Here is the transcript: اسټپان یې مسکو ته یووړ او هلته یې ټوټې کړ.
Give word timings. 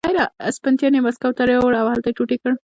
اسټپان 0.47 0.75
یې 0.95 0.99
مسکو 1.05 1.29
ته 1.37 1.43
یووړ 1.53 1.73
او 1.81 1.87
هلته 1.93 2.07
یې 2.09 2.15
ټوټې 2.17 2.37
کړ. 2.41 2.51